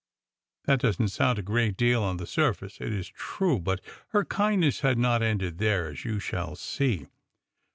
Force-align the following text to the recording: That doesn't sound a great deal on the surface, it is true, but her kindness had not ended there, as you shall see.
That 0.65 0.79
doesn't 0.79 1.09
sound 1.09 1.37
a 1.37 1.43
great 1.43 1.77
deal 1.77 2.01
on 2.01 2.17
the 2.17 2.25
surface, 2.25 2.81
it 2.81 2.91
is 2.91 3.07
true, 3.09 3.59
but 3.59 3.81
her 4.07 4.25
kindness 4.25 4.79
had 4.79 4.97
not 4.97 5.21
ended 5.21 5.59
there, 5.59 5.89
as 5.91 6.03
you 6.05 6.17
shall 6.19 6.55
see. 6.55 7.05